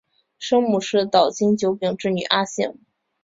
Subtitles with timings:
[0.39, 2.73] 生母是岛津久丙之女阿幸。